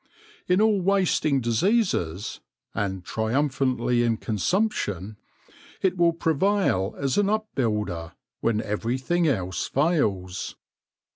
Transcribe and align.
In 0.47 0.61
all 0.61 0.81
wasting 0.81 1.41
diseases, 1.41 2.39
and 2.73 3.05
triumphantly 3.05 4.01
in 4.01 4.17
consumption, 4.17 5.17
it 5.83 5.95
will 5.95 6.11
prevail 6.11 6.95
as 6.97 7.19
an 7.19 7.29
up 7.29 7.45
builder 7.53 8.13
when 8.39 8.63
everything 8.63 9.27
else 9.27 9.67
fails. 9.67 10.55